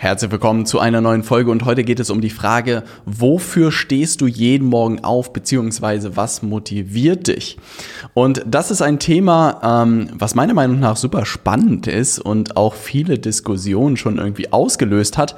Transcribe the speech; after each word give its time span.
Herzlich 0.00 0.30
willkommen 0.30 0.64
zu 0.64 0.78
einer 0.78 1.00
neuen 1.00 1.24
Folge 1.24 1.50
und 1.50 1.64
heute 1.64 1.82
geht 1.82 1.98
es 1.98 2.08
um 2.08 2.20
die 2.20 2.30
Frage, 2.30 2.84
wofür 3.04 3.72
stehst 3.72 4.20
du 4.20 4.28
jeden 4.28 4.68
Morgen 4.68 5.02
auf, 5.02 5.32
beziehungsweise 5.32 6.16
was 6.16 6.40
motiviert 6.40 7.26
dich? 7.26 7.58
Und 8.14 8.44
das 8.46 8.70
ist 8.70 8.80
ein 8.80 9.00
Thema, 9.00 9.82
ähm, 9.82 10.08
was 10.12 10.36
meiner 10.36 10.54
Meinung 10.54 10.78
nach 10.78 10.96
super 10.96 11.26
spannend 11.26 11.88
ist 11.88 12.20
und 12.20 12.56
auch 12.56 12.74
viele 12.74 13.18
Diskussionen 13.18 13.96
schon 13.96 14.18
irgendwie 14.18 14.52
ausgelöst 14.52 15.18
hat, 15.18 15.34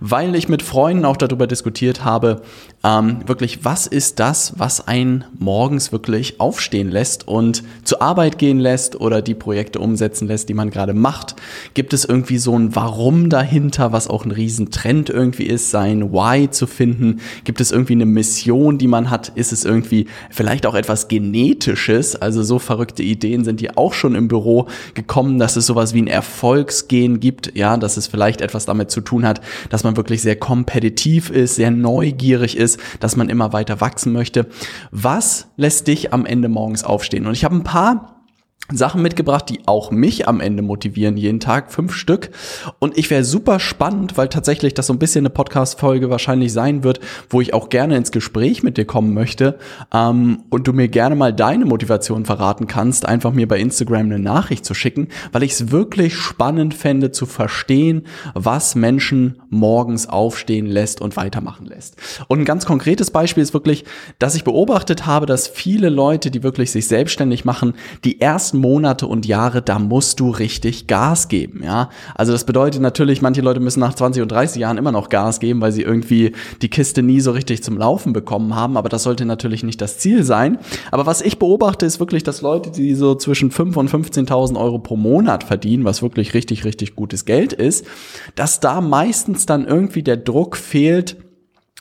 weil 0.00 0.34
ich 0.34 0.46
mit 0.46 0.60
Freunden 0.60 1.06
auch 1.06 1.16
darüber 1.16 1.46
diskutiert 1.46 2.04
habe, 2.04 2.42
ähm, 2.84 3.18
wirklich, 3.26 3.64
was 3.64 3.86
ist 3.86 4.18
das, 4.18 4.54
was 4.56 4.88
einen 4.88 5.24
morgens 5.38 5.92
wirklich 5.92 6.40
aufstehen 6.40 6.90
lässt 6.90 7.28
und 7.28 7.62
zur 7.84 8.02
Arbeit 8.02 8.38
gehen 8.38 8.58
lässt 8.58 9.00
oder 9.00 9.22
die 9.22 9.34
Projekte 9.34 9.78
umsetzen 9.78 10.26
lässt, 10.26 10.48
die 10.48 10.54
man 10.54 10.70
gerade 10.70 10.92
macht? 10.92 11.36
Gibt 11.74 11.92
es 11.92 12.04
irgendwie 12.04 12.38
so 12.38 12.58
ein 12.58 12.74
Warum 12.74 13.30
dahinter, 13.30 13.92
was 13.92 14.08
auch 14.08 14.24
ein 14.24 14.32
Riesentrend 14.32 15.10
irgendwie 15.10 15.44
ist, 15.44 15.70
sein 15.70 16.12
Why 16.12 16.50
zu 16.50 16.66
finden? 16.66 17.20
Gibt 17.44 17.60
es 17.60 17.70
irgendwie 17.70 17.92
eine 17.92 18.06
Mission, 18.06 18.78
die 18.78 18.88
man 18.88 19.10
hat? 19.10 19.28
Ist 19.28 19.52
es 19.52 19.64
irgendwie 19.64 20.08
vielleicht 20.30 20.66
auch 20.66 20.74
etwas 20.74 21.06
Genetisches? 21.06 22.16
Also 22.16 22.42
so 22.42 22.58
verrückte 22.58 23.04
Ideen 23.04 23.44
sind 23.44 23.60
hier 23.60 23.78
auch 23.78 23.92
schon 23.92 24.16
im 24.16 24.26
Büro 24.26 24.66
gekommen, 24.94 25.38
dass 25.38 25.54
es 25.54 25.66
sowas 25.66 25.94
wie 25.94 26.02
ein 26.02 26.08
Erfolgsgen 26.08 27.20
gibt, 27.20 27.56
ja, 27.56 27.76
dass 27.76 27.96
es 27.96 28.08
vielleicht 28.08 28.40
etwas 28.40 28.66
damit 28.66 28.90
zu 28.90 29.00
tun 29.02 29.24
hat, 29.24 29.40
dass 29.70 29.84
man 29.84 29.96
wirklich 29.96 30.20
sehr 30.20 30.36
kompetitiv 30.36 31.30
ist, 31.30 31.54
sehr 31.54 31.70
neugierig 31.70 32.56
ist, 32.56 32.71
dass 33.00 33.16
man 33.16 33.28
immer 33.28 33.52
weiter 33.52 33.80
wachsen 33.80 34.12
möchte. 34.12 34.46
Was 34.90 35.48
lässt 35.56 35.86
dich 35.86 36.12
am 36.12 36.26
Ende 36.26 36.48
morgens 36.48 36.84
aufstehen? 36.84 37.26
Und 37.26 37.32
ich 37.32 37.44
habe 37.44 37.56
ein 37.56 37.64
paar 37.64 38.21
Sachen 38.70 39.02
mitgebracht, 39.02 39.48
die 39.48 39.60
auch 39.66 39.90
mich 39.90 40.28
am 40.28 40.40
Ende 40.40 40.62
motivieren, 40.62 41.16
jeden 41.16 41.40
Tag 41.40 41.72
fünf 41.72 41.94
Stück. 41.94 42.30
Und 42.78 42.96
ich 42.96 43.10
wäre 43.10 43.24
super 43.24 43.60
spannend, 43.60 44.16
weil 44.16 44.28
tatsächlich 44.28 44.72
das 44.72 44.86
so 44.86 44.92
ein 44.92 44.98
bisschen 44.98 45.22
eine 45.22 45.30
Podcast-Folge 45.30 46.10
wahrscheinlich 46.10 46.52
sein 46.52 46.84
wird, 46.84 47.00
wo 47.28 47.40
ich 47.40 47.54
auch 47.54 47.68
gerne 47.68 47.96
ins 47.96 48.12
Gespräch 48.12 48.62
mit 48.62 48.76
dir 48.76 48.84
kommen 48.84 49.12
möchte 49.14 49.58
ähm, 49.92 50.44
und 50.48 50.66
du 50.66 50.72
mir 50.72 50.88
gerne 50.88 51.16
mal 51.16 51.32
deine 51.32 51.66
Motivation 51.66 52.24
verraten 52.24 52.66
kannst, 52.66 53.06
einfach 53.06 53.32
mir 53.32 53.48
bei 53.48 53.58
Instagram 53.58 54.06
eine 54.06 54.18
Nachricht 54.18 54.64
zu 54.64 54.74
schicken, 54.74 55.08
weil 55.32 55.42
ich 55.42 55.52
es 55.52 55.70
wirklich 55.70 56.14
spannend 56.14 56.74
fände 56.74 57.10
zu 57.10 57.26
verstehen, 57.26 58.06
was 58.34 58.74
Menschen 58.74 59.42
morgens 59.50 60.08
aufstehen 60.08 60.66
lässt 60.66 61.00
und 61.00 61.16
weitermachen 61.16 61.66
lässt. 61.66 61.96
Und 62.28 62.40
ein 62.40 62.44
ganz 62.44 62.64
konkretes 62.64 63.10
Beispiel 63.10 63.42
ist 63.42 63.54
wirklich, 63.54 63.84
dass 64.18 64.34
ich 64.34 64.44
beobachtet 64.44 65.04
habe, 65.04 65.26
dass 65.26 65.48
viele 65.48 65.90
Leute, 65.90 66.30
die 66.30 66.42
wirklich 66.42 66.70
sich 66.70 66.86
selbstständig 66.86 67.44
machen, 67.44 67.74
die 68.04 68.20
ersten 68.52 68.58
Monate 68.58 69.06
und 69.06 69.26
Jahre, 69.26 69.62
da 69.62 69.78
musst 69.78 70.20
du 70.20 70.30
richtig 70.30 70.86
Gas 70.86 71.28
geben, 71.28 71.62
ja. 71.64 71.88
Also 72.14 72.32
das 72.32 72.44
bedeutet 72.44 72.80
natürlich, 72.82 73.22
manche 73.22 73.40
Leute 73.40 73.60
müssen 73.60 73.80
nach 73.80 73.94
20 73.94 74.22
und 74.22 74.30
30 74.30 74.60
Jahren 74.60 74.78
immer 74.78 74.92
noch 74.92 75.08
Gas 75.08 75.40
geben, 75.40 75.60
weil 75.60 75.72
sie 75.72 75.82
irgendwie 75.82 76.32
die 76.60 76.68
Kiste 76.68 77.02
nie 77.02 77.20
so 77.20 77.30
richtig 77.30 77.62
zum 77.62 77.78
Laufen 77.78 78.12
bekommen 78.12 78.54
haben, 78.54 78.76
aber 78.76 78.88
das 78.88 79.04
sollte 79.04 79.24
natürlich 79.24 79.62
nicht 79.62 79.80
das 79.80 79.98
Ziel 79.98 80.22
sein. 80.22 80.58
Aber 80.90 81.06
was 81.06 81.22
ich 81.22 81.38
beobachte, 81.38 81.86
ist 81.86 82.00
wirklich, 82.00 82.22
dass 82.22 82.42
Leute, 82.42 82.70
die 82.70 82.94
so 82.94 83.14
zwischen 83.14 83.50
5 83.50 83.76
und 83.76 83.90
15.000 83.90 84.58
Euro 84.60 84.78
pro 84.78 84.96
Monat 84.96 85.44
verdienen, 85.44 85.84
was 85.84 86.02
wirklich 86.02 86.34
richtig, 86.34 86.64
richtig 86.64 86.94
gutes 86.94 87.24
Geld 87.24 87.52
ist, 87.52 87.86
dass 88.34 88.60
da 88.60 88.80
meistens 88.80 89.46
dann 89.46 89.66
irgendwie 89.66 90.02
der 90.02 90.18
Druck 90.18 90.56
fehlt, 90.56 91.16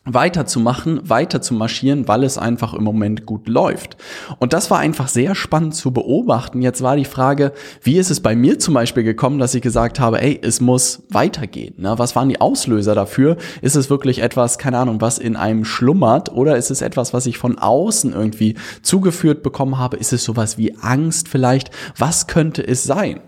weiterzumachen, 0.03 1.07
weiter 1.07 1.43
zu 1.43 1.53
marschieren, 1.53 2.07
weil 2.07 2.23
es 2.23 2.39
einfach 2.39 2.73
im 2.73 2.83
Moment 2.83 3.27
gut 3.27 3.47
läuft. 3.47 3.97
Und 4.39 4.51
das 4.51 4.71
war 4.71 4.79
einfach 4.79 5.07
sehr 5.07 5.35
spannend 5.35 5.75
zu 5.75 5.91
beobachten. 5.91 6.63
Jetzt 6.63 6.81
war 6.81 6.95
die 6.95 7.05
Frage, 7.05 7.51
wie 7.83 7.99
ist 7.99 8.09
es 8.09 8.19
bei 8.19 8.35
mir 8.35 8.57
zum 8.57 8.73
Beispiel 8.73 9.03
gekommen, 9.03 9.37
dass 9.37 9.53
ich 9.53 9.61
gesagt 9.61 9.99
habe, 9.99 10.19
ey, 10.19 10.39
es 10.41 10.59
muss 10.59 11.03
weitergehen. 11.09 11.75
Ne? 11.77 11.93
Was 11.97 12.15
waren 12.15 12.29
die 12.29 12.41
Auslöser 12.41 12.95
dafür? 12.95 13.37
Ist 13.61 13.75
es 13.75 13.91
wirklich 13.91 14.23
etwas, 14.23 14.57
keine 14.57 14.79
Ahnung, 14.79 15.01
was 15.01 15.19
in 15.19 15.35
einem 15.35 15.65
schlummert 15.65 16.31
oder 16.31 16.57
ist 16.57 16.71
es 16.71 16.81
etwas, 16.81 17.13
was 17.13 17.27
ich 17.27 17.37
von 17.37 17.59
außen 17.59 18.11
irgendwie 18.11 18.55
zugeführt 18.81 19.43
bekommen 19.43 19.77
habe? 19.77 19.97
Ist 19.97 20.13
es 20.13 20.23
sowas 20.23 20.57
wie 20.57 20.75
Angst 20.81 21.27
vielleicht? 21.27 21.69
Was 21.95 22.25
könnte 22.25 22.67
es 22.67 22.83
sein? 22.83 23.19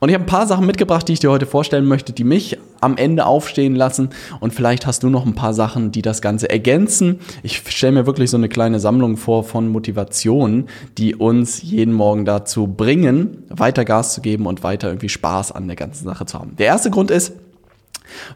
Und 0.00 0.08
ich 0.08 0.14
habe 0.14 0.24
ein 0.24 0.28
paar 0.28 0.48
Sachen 0.48 0.66
mitgebracht, 0.66 1.06
die 1.06 1.12
ich 1.12 1.20
dir 1.20 1.30
heute 1.30 1.46
vorstellen 1.46 1.86
möchte, 1.86 2.12
die 2.12 2.24
mich 2.24 2.58
am 2.80 2.96
Ende 2.96 3.26
aufstehen 3.26 3.74
lassen. 3.74 4.10
Und 4.40 4.54
vielleicht 4.54 4.86
hast 4.86 5.02
du 5.02 5.10
noch 5.10 5.26
ein 5.26 5.34
paar 5.34 5.54
Sachen, 5.54 5.92
die 5.92 6.02
das 6.08 6.22
Ganze 6.22 6.50
ergänzen. 6.50 7.20
Ich 7.42 7.62
stelle 7.68 7.92
mir 7.92 8.06
wirklich 8.06 8.30
so 8.30 8.36
eine 8.36 8.48
kleine 8.48 8.80
Sammlung 8.80 9.16
vor 9.16 9.44
von 9.44 9.68
Motivationen, 9.68 10.68
die 10.96 11.14
uns 11.14 11.62
jeden 11.62 11.92
Morgen 11.92 12.24
dazu 12.24 12.66
bringen, 12.66 13.44
weiter 13.48 13.84
Gas 13.84 14.14
zu 14.14 14.20
geben 14.20 14.46
und 14.46 14.62
weiter 14.62 14.88
irgendwie 14.88 15.08
Spaß 15.08 15.52
an 15.52 15.66
der 15.66 15.76
ganzen 15.76 16.04
Sache 16.04 16.26
zu 16.26 16.38
haben. 16.38 16.56
Der 16.56 16.66
erste 16.66 16.90
Grund 16.90 17.10
ist, 17.10 17.32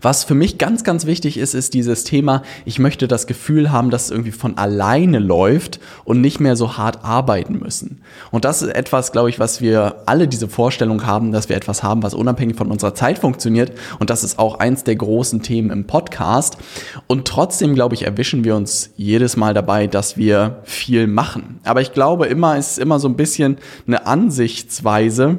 was 0.01 0.25
für 0.25 0.35
mich 0.35 0.59
ganz, 0.59 0.85
ganz 0.85 1.07
wichtig 1.07 1.39
ist, 1.39 1.55
ist 1.55 1.75
dieses 1.75 2.05
Thema, 2.05 2.43
ich 2.65 2.79
möchte 2.79 3.09
das 3.09 3.27
Gefühl 3.27 3.71
haben, 3.71 3.91
dass 3.91 4.07
es 4.07 4.11
irgendwie 4.11 4.33
von 4.33 4.59
alleine 4.59 5.19
läuft 5.19 5.81
und 6.05 6.21
nicht 6.21 6.41
mehr 6.41 6.57
so 6.57 6.77
hart 6.77 7.05
arbeiten 7.05 7.59
müssen. 7.59 8.03
Und 8.31 8.45
das 8.45 8.63
ist 8.63 8.75
etwas, 8.75 9.13
glaube 9.13 9.31
ich, 9.31 9.39
was 9.39 9.61
wir 9.61 10.03
alle 10.07 10.29
diese 10.29 10.49
Vorstellung 10.49 11.07
haben, 11.07 11.33
dass 11.33 11.49
wir 11.49 11.57
etwas 11.57 11.83
haben, 11.83 12.03
was 12.03 12.15
unabhängig 12.15 12.57
von 12.57 12.71
unserer 12.71 12.95
Zeit 12.95 13.19
funktioniert. 13.19 13.73
Und 13.99 14.11
das 14.11 14.25
ist 14.25 14.39
auch 14.39 14.59
eins 14.59 14.85
der 14.85 14.97
großen 14.97 15.43
Themen 15.43 15.71
im 15.71 15.87
Podcast. 15.87 16.59
Und 17.07 17.27
trotzdem, 17.27 17.75
glaube 17.75 17.95
ich, 17.95 18.05
erwischen 18.05 18.45
wir 18.45 18.57
uns 18.57 18.91
jedes 18.97 19.37
Mal 19.37 19.55
dabei, 19.55 19.87
dass 19.87 20.17
wir 20.17 20.61
viel 20.65 21.07
machen. 21.07 21.61
Aber 21.65 21.81
ich 21.81 21.93
glaube 21.93 22.27
immer, 22.27 22.57
es 22.57 22.73
ist 22.73 22.79
immer 22.79 22.99
so 22.99 23.09
ein 23.09 23.17
bisschen 23.17 23.59
eine 23.87 24.07
Ansichtsweise, 24.07 25.39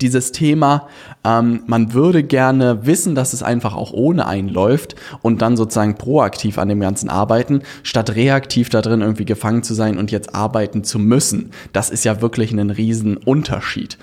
dieses 0.00 0.32
Thema, 0.32 0.88
ähm, 1.24 1.62
man 1.66 1.92
würde 1.92 2.24
gerne 2.24 2.86
wissen, 2.86 3.14
dass 3.14 3.32
es 3.32 3.44
einfach 3.44 3.76
auch 3.76 3.92
ohne 3.92 4.26
einen 4.26 4.48
läuft 4.48 4.96
und 5.22 5.42
dann 5.42 5.56
sozusagen 5.56 5.96
proaktiv 5.96 6.58
an 6.58 6.68
dem 6.68 6.80
Ganzen 6.80 7.08
arbeiten, 7.08 7.62
statt 7.84 8.16
reaktiv 8.16 8.68
da 8.68 8.82
drin 8.82 9.00
irgendwie 9.00 9.24
gefangen 9.24 9.62
zu 9.62 9.74
sein 9.74 9.96
und 9.96 10.10
jetzt 10.10 10.34
arbeiten 10.34 10.82
zu 10.82 10.98
müssen. 10.98 11.52
Das 11.72 11.90
ist 11.90 12.04
ja 12.04 12.20
wirklich 12.20 12.50
ein 12.50 12.70
Riesenunterschied. 12.70 13.96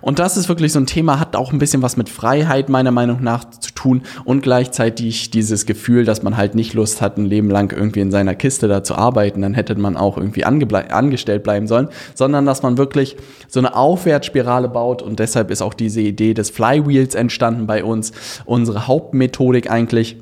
Und 0.00 0.18
das 0.18 0.38
ist 0.38 0.48
wirklich 0.48 0.72
so 0.72 0.80
ein 0.80 0.86
Thema, 0.86 1.20
hat 1.20 1.36
auch 1.36 1.52
ein 1.52 1.58
bisschen 1.58 1.82
was 1.82 1.98
mit 1.98 2.08
Freiheit 2.08 2.70
meiner 2.70 2.90
Meinung 2.90 3.22
nach 3.22 3.44
zu 3.44 3.74
tun 3.76 4.02
und 4.24 4.42
gleichzeitig 4.42 5.30
dieses 5.30 5.66
Gefühl, 5.66 6.04
dass 6.04 6.22
man 6.22 6.36
halt 6.36 6.56
nicht 6.56 6.74
Lust 6.74 7.00
hat, 7.00 7.16
ein 7.16 7.26
Leben 7.26 7.48
lang 7.50 7.72
irgendwie 7.72 8.00
in 8.00 8.10
seiner 8.10 8.34
Kiste 8.34 8.66
da 8.66 8.82
zu 8.82 8.96
arbeiten, 8.96 9.42
dann 9.42 9.54
hätte 9.54 9.76
man 9.76 9.96
auch 9.96 10.16
irgendwie 10.16 10.44
angestellt 10.44 11.44
bleiben 11.44 11.68
sollen, 11.68 11.88
sondern 12.14 12.44
dass 12.46 12.62
man 12.62 12.78
wirklich 12.78 13.16
so 13.48 13.60
eine 13.60 13.76
Aufwärtsspirale 13.76 14.68
baut 14.68 15.02
und 15.02 15.20
deshalb 15.20 15.50
ist 15.50 15.62
auch 15.62 15.74
diese 15.74 16.00
Idee 16.00 16.34
des 16.34 16.50
Flywheels 16.50 17.14
entstanden 17.14 17.66
bei 17.66 17.84
uns, 17.84 18.12
unsere 18.44 18.86
Hauptmethodik 18.86 19.70
eigentlich. 19.70 20.16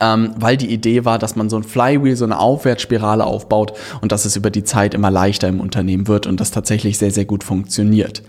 Ähm, 0.00 0.34
weil 0.36 0.56
die 0.56 0.66
Idee 0.66 1.04
war, 1.04 1.18
dass 1.18 1.36
man 1.36 1.48
so 1.48 1.56
ein 1.56 1.62
Flywheel, 1.62 2.16
so 2.16 2.24
eine 2.24 2.38
Aufwärtsspirale 2.38 3.24
aufbaut 3.24 3.72
und 4.00 4.12
dass 4.12 4.24
es 4.24 4.36
über 4.36 4.50
die 4.50 4.64
Zeit 4.64 4.94
immer 4.94 5.10
leichter 5.10 5.48
im 5.48 5.60
Unternehmen 5.60 6.08
wird 6.08 6.26
und 6.26 6.40
das 6.40 6.50
tatsächlich 6.50 6.98
sehr, 6.98 7.12
sehr 7.12 7.24
gut 7.24 7.44
funktioniert. 7.44 8.22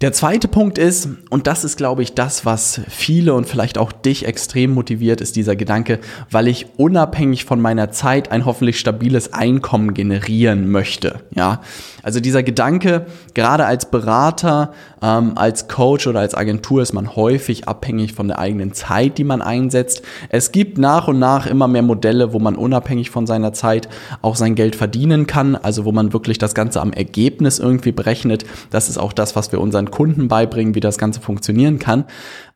Der 0.00 0.12
zweite 0.12 0.46
Punkt 0.46 0.78
ist, 0.78 1.08
und 1.28 1.48
das 1.48 1.64
ist, 1.64 1.76
glaube 1.76 2.04
ich, 2.04 2.14
das, 2.14 2.46
was 2.46 2.80
viele 2.88 3.34
und 3.34 3.48
vielleicht 3.48 3.78
auch 3.78 3.90
dich 3.90 4.26
extrem 4.26 4.70
motiviert, 4.70 5.20
ist 5.20 5.34
dieser 5.34 5.56
Gedanke, 5.56 5.98
weil 6.30 6.46
ich 6.46 6.66
unabhängig 6.76 7.44
von 7.44 7.60
meiner 7.60 7.90
Zeit 7.90 8.30
ein 8.30 8.46
hoffentlich 8.46 8.78
stabiles 8.78 9.32
Einkommen 9.32 9.94
generieren 9.94 10.70
möchte. 10.70 11.22
Ja, 11.34 11.62
also 12.04 12.20
dieser 12.20 12.44
Gedanke, 12.44 13.06
gerade 13.34 13.66
als 13.66 13.90
Berater, 13.90 14.72
ähm, 15.02 15.32
als 15.34 15.66
Coach 15.66 16.06
oder 16.06 16.20
als 16.20 16.36
Agentur 16.36 16.80
ist 16.80 16.92
man 16.92 17.16
häufig 17.16 17.66
abhängig 17.66 18.12
von 18.12 18.28
der 18.28 18.38
eigenen 18.38 18.74
Zeit, 18.74 19.18
die 19.18 19.24
man 19.24 19.42
einsetzt. 19.42 20.02
Es 20.28 20.52
gibt 20.52 20.78
nach 20.78 21.08
und 21.08 21.18
nach 21.18 21.46
immer 21.46 21.66
mehr 21.66 21.82
Modelle, 21.82 22.32
wo 22.32 22.38
man 22.38 22.54
unabhängig 22.54 23.10
von 23.10 23.26
seiner 23.26 23.52
Zeit 23.52 23.88
auch 24.22 24.36
sein 24.36 24.54
Geld 24.54 24.76
verdienen 24.76 25.26
kann, 25.26 25.56
also 25.56 25.84
wo 25.84 25.90
man 25.90 26.12
wirklich 26.12 26.38
das 26.38 26.54
Ganze 26.54 26.80
am 26.80 26.92
Ergebnis 26.92 27.58
irgendwie 27.58 27.90
berechnet. 27.90 28.44
Das 28.70 28.88
ist 28.88 28.98
auch 28.98 29.12
das, 29.12 29.34
was 29.34 29.50
wir 29.50 29.60
unseren 29.60 29.87
Kunden 29.88 30.28
beibringen, 30.28 30.74
wie 30.74 30.80
das 30.80 30.98
Ganze 30.98 31.20
funktionieren 31.20 31.78
kann. 31.78 32.04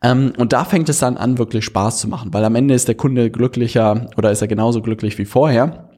Ähm, 0.03 0.33
und 0.37 0.53
da 0.53 0.65
fängt 0.65 0.89
es 0.89 0.99
dann 0.99 1.17
an, 1.17 1.39
wirklich 1.39 1.65
Spaß 1.65 1.99
zu 1.99 2.09
machen, 2.09 2.33
weil 2.33 2.45
am 2.45 2.55
Ende 2.55 2.75
ist 2.75 2.89
der 2.89 2.95
Kunde 2.95 3.31
glücklicher 3.31 4.11
oder 4.17 4.31
ist 4.31 4.43
er 4.43 4.49
genauso 4.49 4.83
glücklich 4.83 5.19
wie 5.19 5.25
vorher. 5.25 5.92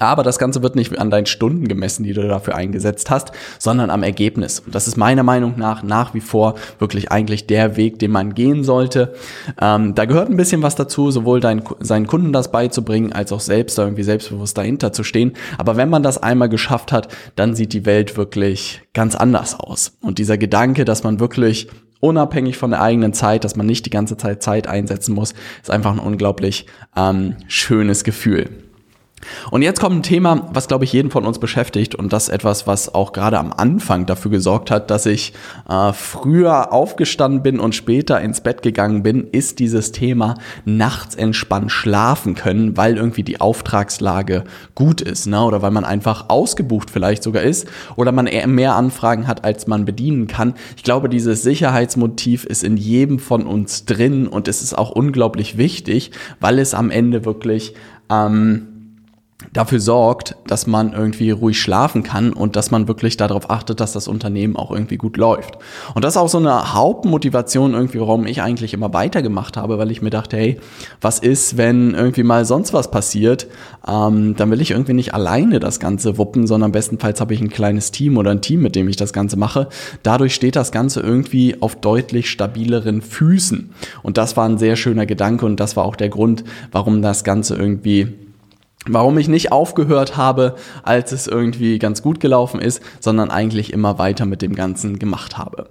Aber 0.00 0.24
das 0.24 0.40
Ganze 0.40 0.64
wird 0.64 0.74
nicht 0.74 0.98
an 0.98 1.10
deinen 1.10 1.26
Stunden 1.26 1.68
gemessen, 1.68 2.02
die 2.02 2.12
du 2.12 2.26
dafür 2.26 2.56
eingesetzt 2.56 3.08
hast, 3.08 3.30
sondern 3.60 3.88
am 3.90 4.02
Ergebnis. 4.02 4.58
Und 4.58 4.74
das 4.74 4.88
ist 4.88 4.96
meiner 4.96 5.22
Meinung 5.22 5.54
nach 5.58 5.84
nach 5.84 6.12
wie 6.12 6.20
vor 6.20 6.56
wirklich 6.80 7.12
eigentlich 7.12 7.46
der 7.46 7.76
Weg, 7.76 8.00
den 8.00 8.10
man 8.10 8.34
gehen 8.34 8.64
sollte. 8.64 9.14
Ähm, 9.60 9.94
da 9.94 10.04
gehört 10.04 10.28
ein 10.28 10.36
bisschen 10.36 10.64
was 10.64 10.74
dazu, 10.74 11.12
sowohl 11.12 11.38
dein, 11.38 11.62
seinen 11.78 12.08
Kunden 12.08 12.32
das 12.32 12.50
beizubringen, 12.50 13.12
als 13.12 13.30
auch 13.30 13.38
selbst 13.38 13.78
da 13.78 13.84
irgendwie 13.84 14.02
selbstbewusst 14.02 14.58
dahinter 14.58 14.92
zu 14.92 15.04
stehen. 15.04 15.34
Aber 15.56 15.76
wenn 15.76 15.88
man 15.88 16.02
das 16.02 16.18
einmal 16.18 16.48
geschafft 16.48 16.90
hat, 16.90 17.06
dann 17.36 17.54
sieht 17.54 17.72
die 17.72 17.86
Welt 17.86 18.16
wirklich 18.16 18.82
ganz 18.92 19.14
anders 19.14 19.54
aus. 19.54 19.96
Und 20.00 20.18
dieser 20.18 20.36
Gedanke, 20.36 20.84
dass 20.84 21.04
man 21.04 21.20
wirklich 21.20 21.68
unabhängig 22.00 22.56
von 22.56 22.70
der 22.70 22.82
eigenen 22.82 23.12
Zeit, 23.12 23.44
dass 23.44 23.54
man 23.54 23.66
nicht 23.66 23.86
die 23.86 23.90
ganze 23.90 24.16
Zeit 24.16 24.42
Zeit 24.42 24.66
einsetzen 24.66 25.14
muss, 25.14 25.32
ist 25.62 25.70
einfach 25.70 25.92
ein 25.92 26.00
unglaublich 26.00 26.66
ähm, 26.96 27.36
schönes 27.46 28.02
Gefühl. 28.02 28.65
Und 29.50 29.62
jetzt 29.62 29.80
kommt 29.80 29.96
ein 29.96 30.02
Thema, 30.02 30.48
was, 30.52 30.68
glaube 30.68 30.84
ich, 30.84 30.92
jeden 30.92 31.10
von 31.10 31.24
uns 31.24 31.38
beschäftigt 31.38 31.94
und 31.94 32.12
das 32.12 32.28
etwas, 32.28 32.66
was 32.66 32.94
auch 32.94 33.12
gerade 33.12 33.38
am 33.38 33.52
Anfang 33.52 34.04
dafür 34.04 34.30
gesorgt 34.30 34.70
hat, 34.70 34.90
dass 34.90 35.06
ich 35.06 35.32
äh, 35.68 35.92
früher 35.94 36.72
aufgestanden 36.72 37.42
bin 37.42 37.58
und 37.58 37.74
später 37.74 38.20
ins 38.20 38.42
Bett 38.42 38.62
gegangen 38.62 39.02
bin, 39.02 39.26
ist 39.32 39.58
dieses 39.58 39.90
Thema 39.90 40.34
nachts 40.64 41.14
entspannt 41.14 41.72
schlafen 41.72 42.34
können, 42.34 42.76
weil 42.76 42.96
irgendwie 42.98 43.22
die 43.22 43.40
Auftragslage 43.40 44.44
gut 44.74 45.00
ist 45.00 45.26
ne? 45.26 45.42
oder 45.42 45.62
weil 45.62 45.70
man 45.70 45.84
einfach 45.84 46.28
ausgebucht 46.28 46.90
vielleicht 46.90 47.22
sogar 47.22 47.42
ist 47.42 47.66
oder 47.96 48.12
man 48.12 48.26
eher 48.26 48.46
mehr 48.46 48.74
Anfragen 48.74 49.26
hat, 49.26 49.44
als 49.44 49.66
man 49.66 49.86
bedienen 49.86 50.26
kann. 50.26 50.54
Ich 50.76 50.82
glaube, 50.82 51.08
dieses 51.08 51.42
Sicherheitsmotiv 51.42 52.44
ist 52.44 52.62
in 52.62 52.76
jedem 52.76 53.18
von 53.18 53.46
uns 53.46 53.86
drin 53.86 54.26
und 54.26 54.46
es 54.46 54.62
ist 54.62 54.76
auch 54.76 54.90
unglaublich 54.90 55.56
wichtig, 55.56 56.10
weil 56.38 56.58
es 56.58 56.74
am 56.74 56.90
Ende 56.90 57.24
wirklich... 57.24 57.74
Ähm, 58.10 58.68
dafür 59.52 59.80
sorgt, 59.80 60.34
dass 60.46 60.66
man 60.66 60.92
irgendwie 60.92 61.30
ruhig 61.30 61.60
schlafen 61.60 62.02
kann 62.02 62.32
und 62.32 62.56
dass 62.56 62.70
man 62.70 62.88
wirklich 62.88 63.16
darauf 63.16 63.50
achtet, 63.50 63.80
dass 63.80 63.92
das 63.92 64.08
Unternehmen 64.08 64.56
auch 64.56 64.70
irgendwie 64.70 64.96
gut 64.96 65.16
läuft. 65.18 65.58
Und 65.94 66.04
das 66.04 66.14
ist 66.14 66.16
auch 66.18 66.28
so 66.28 66.38
eine 66.38 66.74
Hauptmotivation 66.74 67.74
irgendwie, 67.74 68.00
warum 68.00 68.26
ich 68.26 68.40
eigentlich 68.40 68.72
immer 68.72 68.92
weitergemacht 68.94 69.56
habe, 69.56 69.78
weil 69.78 69.90
ich 69.90 70.00
mir 70.00 70.10
dachte, 70.10 70.36
hey, 70.36 70.58
was 71.00 71.18
ist, 71.18 71.56
wenn 71.58 71.94
irgendwie 71.94 72.22
mal 72.22 72.44
sonst 72.46 72.72
was 72.72 72.90
passiert? 72.90 73.46
Ähm, 73.86 74.36
dann 74.36 74.50
will 74.50 74.60
ich 74.60 74.70
irgendwie 74.70 74.94
nicht 74.94 75.12
alleine 75.12 75.60
das 75.60 75.80
Ganze 75.80 76.16
wuppen, 76.16 76.46
sondern 76.46 76.72
bestenfalls 76.72 77.20
habe 77.20 77.34
ich 77.34 77.40
ein 77.40 77.50
kleines 77.50 77.90
Team 77.90 78.16
oder 78.16 78.30
ein 78.30 78.42
Team, 78.42 78.62
mit 78.62 78.74
dem 78.74 78.88
ich 78.88 78.96
das 78.96 79.12
Ganze 79.12 79.36
mache. 79.36 79.68
Dadurch 80.02 80.34
steht 80.34 80.56
das 80.56 80.72
Ganze 80.72 81.00
irgendwie 81.00 81.60
auf 81.60 81.76
deutlich 81.76 82.30
stabileren 82.30 83.02
Füßen. 83.02 83.70
Und 84.02 84.16
das 84.16 84.36
war 84.36 84.48
ein 84.48 84.58
sehr 84.58 84.76
schöner 84.76 85.04
Gedanke 85.04 85.44
und 85.44 85.60
das 85.60 85.76
war 85.76 85.84
auch 85.84 85.96
der 85.96 86.08
Grund, 86.08 86.44
warum 86.72 87.02
das 87.02 87.22
Ganze 87.22 87.54
irgendwie 87.54 88.25
warum 88.88 89.18
ich 89.18 89.28
nicht 89.28 89.52
aufgehört 89.52 90.16
habe, 90.16 90.56
als 90.82 91.12
es 91.12 91.26
irgendwie 91.26 91.78
ganz 91.78 92.02
gut 92.02 92.20
gelaufen 92.20 92.60
ist, 92.60 92.82
sondern 93.00 93.30
eigentlich 93.30 93.72
immer 93.72 93.98
weiter 93.98 94.26
mit 94.26 94.42
dem 94.42 94.54
Ganzen 94.54 94.98
gemacht 94.98 95.38
habe. 95.38 95.68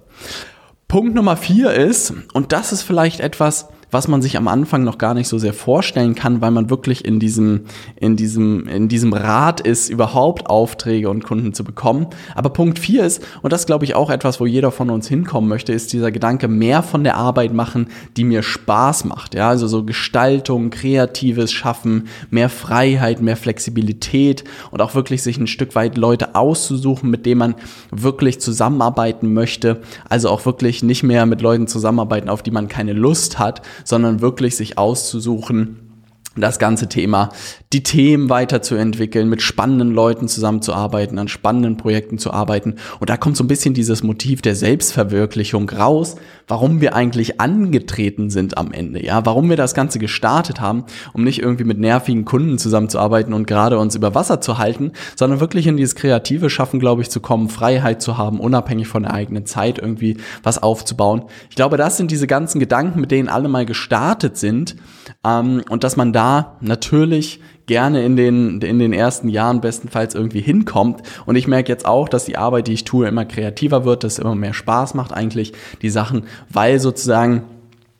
Punkt 0.88 1.14
Nummer 1.14 1.36
vier 1.36 1.72
ist, 1.72 2.12
und 2.32 2.52
das 2.52 2.72
ist 2.72 2.82
vielleicht 2.82 3.20
etwas, 3.20 3.68
was 3.90 4.08
man 4.08 4.22
sich 4.22 4.36
am 4.36 4.48
Anfang 4.48 4.84
noch 4.84 4.98
gar 4.98 5.14
nicht 5.14 5.28
so 5.28 5.38
sehr 5.38 5.52
vorstellen 5.52 6.14
kann, 6.14 6.40
weil 6.40 6.50
man 6.50 6.70
wirklich 6.70 7.04
in 7.04 7.20
diesem, 7.20 7.62
in 7.96 8.16
diesem, 8.16 8.66
in 8.68 8.88
diesem 8.88 9.12
Rad 9.12 9.60
ist, 9.60 9.88
überhaupt 9.88 10.48
Aufträge 10.48 11.08
und 11.08 11.24
Kunden 11.24 11.54
zu 11.54 11.64
bekommen. 11.64 12.08
Aber 12.34 12.50
Punkt 12.50 12.78
vier 12.78 13.04
ist, 13.04 13.22
und 13.42 13.52
das 13.52 13.66
glaube 13.66 13.84
ich 13.84 13.94
auch 13.94 14.10
etwas, 14.10 14.40
wo 14.40 14.46
jeder 14.46 14.70
von 14.70 14.90
uns 14.90 15.08
hinkommen 15.08 15.48
möchte, 15.48 15.72
ist 15.72 15.92
dieser 15.92 16.10
Gedanke, 16.10 16.48
mehr 16.48 16.82
von 16.82 17.04
der 17.04 17.16
Arbeit 17.16 17.52
machen, 17.52 17.88
die 18.16 18.24
mir 18.24 18.42
Spaß 18.42 19.04
macht. 19.04 19.34
Ja, 19.34 19.48
also 19.48 19.66
so 19.68 19.84
Gestaltung, 19.84 20.70
kreatives 20.70 21.52
Schaffen, 21.52 22.08
mehr 22.30 22.48
Freiheit, 22.48 23.22
mehr 23.22 23.36
Flexibilität 23.36 24.44
und 24.70 24.82
auch 24.82 24.94
wirklich 24.94 25.22
sich 25.22 25.38
ein 25.38 25.46
Stück 25.46 25.74
weit 25.74 25.96
Leute 25.96 26.34
auszusuchen, 26.34 27.10
mit 27.10 27.24
denen 27.24 27.38
man 27.38 27.54
wirklich 27.90 28.40
zusammenarbeiten 28.40 29.32
möchte. 29.32 29.80
Also 30.08 30.28
auch 30.28 30.44
wirklich 30.44 30.82
nicht 30.82 31.02
mehr 31.02 31.26
mit 31.26 31.40
Leuten 31.40 31.66
zusammenarbeiten, 31.66 32.28
auf 32.28 32.42
die 32.42 32.50
man 32.50 32.68
keine 32.68 32.92
Lust 32.92 33.38
hat, 33.38 33.62
sondern 33.84 34.20
wirklich 34.20 34.56
sich 34.56 34.78
auszusuchen, 34.78 35.85
das 36.42 36.58
ganze 36.58 36.88
Thema, 36.88 37.30
die 37.72 37.82
Themen 37.82 38.28
weiterzuentwickeln, 38.28 39.28
mit 39.28 39.42
spannenden 39.42 39.92
Leuten 39.92 40.28
zusammenzuarbeiten, 40.28 41.18
an 41.18 41.28
spannenden 41.28 41.76
Projekten 41.76 42.18
zu 42.18 42.32
arbeiten. 42.32 42.76
Und 43.00 43.10
da 43.10 43.16
kommt 43.16 43.36
so 43.36 43.44
ein 43.44 43.48
bisschen 43.48 43.74
dieses 43.74 44.02
Motiv 44.02 44.42
der 44.42 44.54
Selbstverwirklichung 44.54 45.68
raus, 45.70 46.16
warum 46.48 46.80
wir 46.80 46.94
eigentlich 46.94 47.40
angetreten 47.40 48.30
sind 48.30 48.56
am 48.58 48.72
Ende, 48.72 49.04
ja, 49.04 49.24
warum 49.26 49.48
wir 49.48 49.56
das 49.56 49.74
Ganze 49.74 49.98
gestartet 49.98 50.60
haben, 50.60 50.84
um 51.12 51.24
nicht 51.24 51.40
irgendwie 51.40 51.64
mit 51.64 51.78
nervigen 51.78 52.24
Kunden 52.24 52.58
zusammenzuarbeiten 52.58 53.32
und 53.32 53.46
gerade 53.46 53.78
uns 53.78 53.94
über 53.94 54.14
Wasser 54.14 54.40
zu 54.40 54.58
halten, 54.58 54.92
sondern 55.16 55.40
wirklich 55.40 55.66
in 55.66 55.76
dieses 55.76 55.94
kreative 55.94 56.50
Schaffen, 56.50 56.80
glaube 56.80 57.02
ich, 57.02 57.10
zu 57.10 57.20
kommen, 57.20 57.48
Freiheit 57.48 58.02
zu 58.02 58.16
haben, 58.18 58.40
unabhängig 58.40 58.88
von 58.88 59.02
der 59.02 59.14
eigenen 59.14 59.46
Zeit 59.46 59.78
irgendwie 59.78 60.18
was 60.42 60.62
aufzubauen. 60.62 61.22
Ich 61.50 61.56
glaube, 61.56 61.76
das 61.76 61.96
sind 61.96 62.10
diese 62.10 62.26
ganzen 62.26 62.60
Gedanken, 62.60 63.00
mit 63.00 63.10
denen 63.10 63.28
alle 63.28 63.48
mal 63.48 63.66
gestartet 63.66 64.36
sind 64.36 64.76
ähm, 65.24 65.62
und 65.68 65.82
dass 65.82 65.96
man 65.96 66.12
da 66.12 66.25
natürlich 66.60 67.40
gerne 67.66 68.04
in 68.04 68.16
den, 68.16 68.60
in 68.60 68.78
den 68.78 68.92
ersten 68.92 69.28
Jahren 69.28 69.60
bestenfalls 69.60 70.14
irgendwie 70.14 70.40
hinkommt. 70.40 71.02
Und 71.26 71.36
ich 71.36 71.48
merke 71.48 71.72
jetzt 71.72 71.84
auch, 71.84 72.08
dass 72.08 72.24
die 72.24 72.38
Arbeit, 72.38 72.68
die 72.68 72.74
ich 72.74 72.84
tue, 72.84 73.08
immer 73.08 73.24
kreativer 73.24 73.84
wird, 73.84 74.04
dass 74.04 74.14
es 74.14 74.18
immer 74.20 74.34
mehr 74.34 74.54
Spaß 74.54 74.94
macht 74.94 75.12
eigentlich, 75.12 75.52
die 75.82 75.90
Sachen, 75.90 76.24
weil 76.48 76.78
sozusagen 76.78 77.42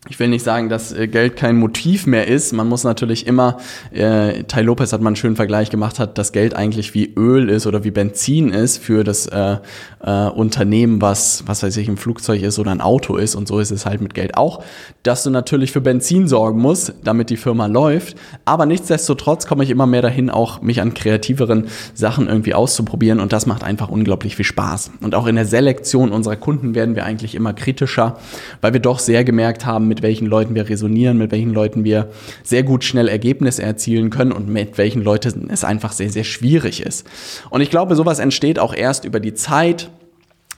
ich 0.09 0.19
will 0.19 0.29
nicht 0.29 0.45
sagen, 0.45 0.69
dass 0.69 0.93
äh, 0.93 1.09
Geld 1.09 1.37
kein 1.37 1.57
Motiv 1.57 2.07
mehr 2.07 2.27
ist. 2.29 2.53
Man 2.53 2.69
muss 2.69 2.85
natürlich 2.85 3.27
immer, 3.27 3.59
äh, 3.93 4.45
Tai 4.45 4.63
Lopez 4.63 4.93
hat 4.93 5.01
mal 5.01 5.09
einen 5.09 5.17
schönen 5.17 5.37
Vergleich 5.37 5.71
gemacht, 5.71 5.99
hat, 5.99 6.19
dass 6.19 6.33
Geld 6.33 6.55
eigentlich 6.55 6.95
wie 6.95 7.13
Öl 7.15 7.49
ist 7.49 7.67
oder 7.67 7.85
wie 7.85 7.91
Benzin 7.91 8.51
ist 8.51 8.79
für 8.79 9.05
das 9.05 9.27
äh, 9.27 9.57
äh, 10.03 10.29
Unternehmen, 10.29 11.01
was, 11.03 11.45
was 11.47 11.63
weiß 11.63 11.77
ich, 11.79 11.89
ein 11.89 11.97
Flugzeug 11.97 12.43
ist 12.43 12.59
oder 12.59 12.71
ein 12.71 12.81
Auto 12.81 13.17
ist. 13.17 13.35
Und 13.35 13.49
so 13.49 13.59
ist 13.59 13.71
es 13.71 13.87
halt 13.87 14.01
mit 14.01 14.15
Geld 14.15 14.37
auch, 14.37 14.63
dass 15.03 15.25
du 15.25 15.31
natürlich 15.31 15.73
für 15.73 15.81
Benzin 15.81 16.29
sorgen 16.29 16.61
musst, 16.61 16.95
damit 17.05 17.31
die 17.31 17.37
Firma 17.37 17.67
läuft. 17.67 18.17
Aber 18.45 18.67
nichtsdestotrotz 18.67 19.47
komme 19.47 19.65
ich 19.65 19.71
immer 19.71 19.87
mehr 19.87 20.03
dahin, 20.03 20.31
auch 20.31 20.63
mich 20.63 20.81
an 20.81 20.95
kreativeren 20.95 21.67
Sachen 21.95 22.29
irgendwie 22.29 22.55
auszuprobieren. 22.55 23.21
Und 23.21 23.33
das 23.33 23.47
macht 23.47 23.65
einfach 23.65 23.89
unglaublich 23.89 24.37
viel 24.37 24.45
Spaß. 24.45 24.93
Und 25.01 25.15
auch 25.15 25.27
in 25.27 25.37
der 25.37 25.47
Selektion 25.47 26.13
unserer 26.13 26.37
Kunden 26.37 26.75
werden 26.75 26.95
wir 26.95 27.05
eigentlich 27.05 27.35
immer 27.35 27.53
kritischer, 27.53 28.19
weil 28.61 28.73
wir 28.73 28.81
doch 28.81 28.99
sehr 28.99 29.25
gemerkt 29.25 29.67
haben, 29.67 29.89
mit 29.97 30.03
welchen 30.03 30.27
Leuten 30.27 30.55
wir 30.55 30.69
resonieren, 30.69 31.17
mit 31.17 31.33
welchen 31.33 31.55
Leuten 31.55 31.83
wir 31.83 32.11
sehr 32.43 32.63
gut 32.63 32.85
schnell 32.85 33.09
Ergebnisse 33.09 33.63
erzielen 33.63 34.11
können 34.11 34.33
und 34.33 34.47
mit 34.47 34.77
welchen 34.77 35.03
Leuten 35.03 35.49
es 35.51 35.65
einfach 35.65 35.93
sehr, 35.93 36.11
sehr 36.11 36.25
schwierig 36.25 36.83
ist. 36.83 37.07
Und 37.49 37.63
ich 37.63 37.71
glaube, 37.71 37.97
sowas 37.97 38.19
entsteht 38.19 38.59
auch 38.59 38.75
erst 38.75 39.07
über 39.07 39.21
die 39.21 39.33
Zeit, 39.33 39.89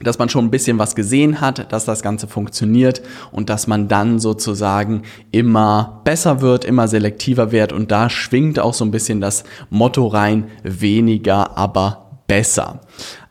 dass 0.01 0.19
man 0.19 0.27
schon 0.27 0.45
ein 0.45 0.51
bisschen 0.51 0.77
was 0.77 0.95
gesehen 0.95 1.39
hat, 1.39 1.71
dass 1.71 1.85
das 1.85 2.01
Ganze 2.01 2.27
funktioniert 2.27 3.01
und 3.31 3.49
dass 3.49 3.67
man 3.67 3.87
dann 3.87 4.19
sozusagen 4.19 5.03
immer 5.31 6.01
besser 6.03 6.41
wird, 6.41 6.65
immer 6.65 6.89
selektiver 6.89 7.53
wird 7.53 7.71
und 7.71 7.91
da 7.91 8.09
schwingt 8.09 8.59
auch 8.59 8.73
so 8.73 8.83
ein 8.83 8.91
bisschen 8.91 9.21
das 9.21 9.45
Motto 9.69 10.07
rein, 10.07 10.45
weniger, 10.63 11.57
aber 11.57 12.09
besser. 12.27 12.81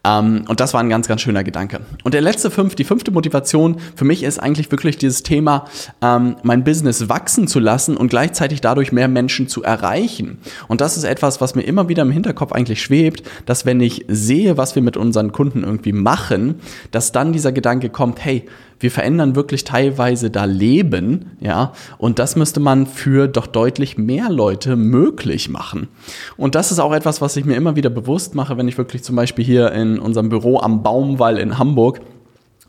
Ähm, 0.04 0.44
und 0.48 0.60
das 0.60 0.74
war 0.74 0.80
ein 0.80 0.88
ganz, 0.88 1.08
ganz 1.08 1.20
schöner 1.20 1.44
Gedanke. 1.44 1.80
Und 2.04 2.14
der 2.14 2.20
letzte 2.20 2.50
fünf, 2.50 2.74
die 2.74 2.84
fünfte 2.84 3.10
Motivation 3.10 3.76
für 3.96 4.04
mich 4.04 4.22
ist 4.22 4.38
eigentlich 4.38 4.70
wirklich 4.70 4.96
dieses 4.98 5.22
Thema, 5.22 5.64
ähm, 6.02 6.36
mein 6.42 6.64
Business 6.64 7.08
wachsen 7.08 7.48
zu 7.48 7.58
lassen 7.58 7.96
und 7.96 8.08
gleichzeitig 8.08 8.60
dadurch 8.60 8.92
mehr 8.92 9.08
Menschen 9.08 9.48
zu 9.48 9.62
erreichen. 9.62 10.38
Und 10.68 10.80
das 10.80 10.96
ist 10.96 11.04
etwas, 11.04 11.40
was 11.40 11.54
mir 11.54 11.62
immer 11.62 11.88
wieder 11.88 12.02
im 12.02 12.10
Hinterkopf 12.10 12.52
eigentlich 12.52 12.82
schwebt, 12.82 13.22
dass 13.46 13.66
wenn 13.66 13.80
ich 13.80 14.04
sehe, 14.08 14.56
was 14.56 14.74
wir 14.74 14.82
mit 14.82 14.96
unseren 14.96 15.32
Kunden 15.32 15.64
irgendwie 15.64 15.92
machen, 15.92 16.56
dass 16.90 17.12
dann 17.12 17.32
dieser 17.32 17.52
Gedanke 17.52 17.88
kommt, 17.90 18.24
hey, 18.24 18.46
wir 18.80 18.90
verändern 18.90 19.34
wirklich 19.34 19.64
teilweise 19.64 20.30
da 20.30 20.44
Leben, 20.44 21.32
ja, 21.40 21.72
und 21.98 22.18
das 22.18 22.36
müsste 22.36 22.60
man 22.60 22.86
für 22.86 23.28
doch 23.28 23.46
deutlich 23.46 23.98
mehr 23.98 24.30
Leute 24.30 24.76
möglich 24.76 25.48
machen. 25.48 25.88
Und 26.36 26.54
das 26.54 26.70
ist 26.70 26.78
auch 26.78 26.92
etwas, 26.92 27.20
was 27.20 27.36
ich 27.36 27.44
mir 27.44 27.56
immer 27.56 27.76
wieder 27.76 27.90
bewusst 27.90 28.34
mache, 28.34 28.56
wenn 28.56 28.68
ich 28.68 28.78
wirklich 28.78 29.02
zum 29.02 29.16
Beispiel 29.16 29.44
hier 29.44 29.72
in 29.72 29.98
unserem 29.98 30.28
Büro 30.28 30.60
am 30.60 30.82
Baumwall 30.82 31.38
in 31.38 31.58
Hamburg 31.58 32.00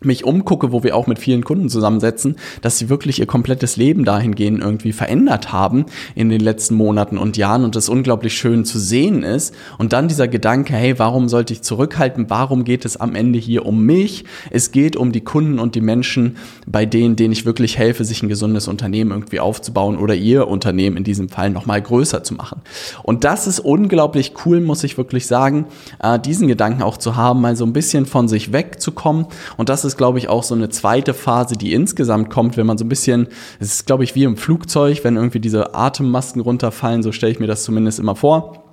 mich 0.02 0.24
umgucke, 0.24 0.72
wo 0.72 0.82
wir 0.82 0.96
auch 0.96 1.06
mit 1.06 1.18
vielen 1.18 1.44
Kunden 1.44 1.68
zusammensetzen, 1.68 2.36
dass 2.62 2.78
sie 2.78 2.88
wirklich 2.88 3.20
ihr 3.20 3.26
komplettes 3.26 3.76
Leben 3.76 4.04
dahingehend 4.04 4.60
irgendwie 4.60 4.92
verändert 4.92 5.52
haben 5.52 5.86
in 6.14 6.28
den 6.28 6.40
letzten 6.40 6.74
Monaten 6.74 7.18
und 7.18 7.36
Jahren 7.36 7.64
und 7.64 7.76
das 7.76 7.88
unglaublich 7.88 8.34
schön 8.34 8.64
zu 8.64 8.78
sehen 8.78 9.22
ist. 9.22 9.54
Und 9.78 9.92
dann 9.92 10.08
dieser 10.08 10.28
Gedanke, 10.28 10.74
hey, 10.74 10.98
warum 10.98 11.28
sollte 11.28 11.52
ich 11.52 11.62
zurückhalten? 11.62 12.30
Warum 12.30 12.64
geht 12.64 12.84
es 12.84 12.96
am 12.96 13.14
Ende 13.14 13.38
hier 13.38 13.66
um 13.66 13.84
mich? 13.84 14.24
Es 14.50 14.72
geht 14.72 14.96
um 14.96 15.12
die 15.12 15.20
Kunden 15.20 15.58
und 15.58 15.74
die 15.74 15.80
Menschen, 15.80 16.36
bei 16.66 16.86
denen, 16.86 17.16
denen 17.16 17.32
ich 17.32 17.44
wirklich 17.44 17.78
helfe, 17.78 18.04
sich 18.04 18.22
ein 18.22 18.28
gesundes 18.28 18.68
Unternehmen 18.68 19.10
irgendwie 19.10 19.40
aufzubauen 19.40 19.98
oder 19.98 20.14
ihr 20.14 20.48
Unternehmen 20.48 20.96
in 20.96 21.04
diesem 21.04 21.28
Fall 21.28 21.50
nochmal 21.50 21.80
größer 21.82 22.22
zu 22.22 22.34
machen. 22.34 22.60
Und 23.02 23.24
das 23.24 23.46
ist 23.46 23.60
unglaublich 23.60 24.32
cool, 24.44 24.60
muss 24.60 24.84
ich 24.84 24.96
wirklich 24.96 25.26
sagen, 25.26 25.66
äh, 26.02 26.18
diesen 26.18 26.48
Gedanken 26.48 26.82
auch 26.82 26.96
zu 26.96 27.16
haben, 27.16 27.40
mal 27.40 27.56
so 27.56 27.64
ein 27.64 27.72
bisschen 27.72 28.06
von 28.06 28.28
sich 28.28 28.52
wegzukommen. 28.52 29.26
Und 29.56 29.68
das 29.68 29.84
ist 29.84 29.89
ist, 29.90 29.96
glaube 29.96 30.18
ich, 30.18 30.28
auch 30.28 30.42
so 30.42 30.54
eine 30.54 30.68
zweite 30.68 31.14
Phase, 31.14 31.56
die 31.56 31.72
insgesamt 31.72 32.30
kommt, 32.30 32.56
wenn 32.56 32.66
man 32.66 32.78
so 32.78 32.84
ein 32.84 32.88
bisschen, 32.88 33.26
es 33.58 33.74
ist, 33.74 33.86
glaube 33.86 34.04
ich, 34.04 34.14
wie 34.14 34.24
im 34.24 34.36
Flugzeug, 34.36 35.02
wenn 35.02 35.16
irgendwie 35.16 35.40
diese 35.40 35.74
Atemmasken 35.74 36.40
runterfallen, 36.40 37.02
so 37.02 37.12
stelle 37.12 37.32
ich 37.32 37.40
mir 37.40 37.46
das 37.46 37.64
zumindest 37.64 37.98
immer 37.98 38.14
vor 38.16 38.64